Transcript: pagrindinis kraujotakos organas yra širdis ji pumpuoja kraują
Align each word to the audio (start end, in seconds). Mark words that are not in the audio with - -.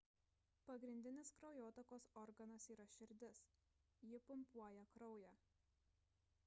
pagrindinis 0.69 1.29
kraujotakos 1.41 2.07
organas 2.21 2.65
yra 2.75 2.89
širdis 2.95 3.41
ji 4.09 4.23
pumpuoja 4.31 4.89
kraują 4.97 5.35